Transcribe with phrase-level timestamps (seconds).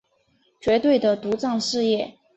[0.59, 2.17] 绝对的独占事业